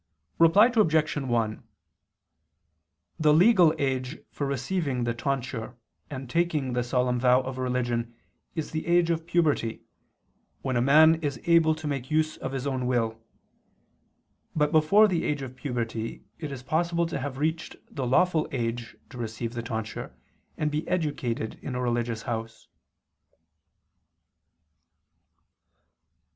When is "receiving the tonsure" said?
4.47-5.77